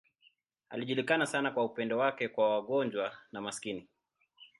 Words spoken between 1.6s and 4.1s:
upendo wake kwa wagonjwa na maskini.